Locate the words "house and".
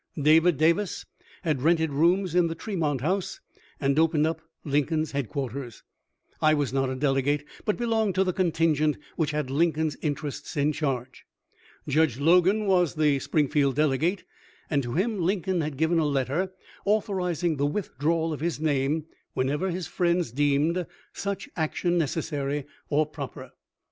3.01-3.99